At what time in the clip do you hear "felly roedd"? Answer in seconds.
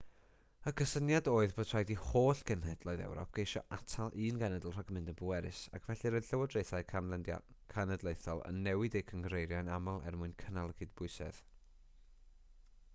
5.89-6.31